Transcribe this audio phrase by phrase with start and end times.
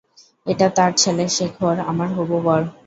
[0.47, 2.61] এটা তার ছেলে, শেখর, আমার হবু বর।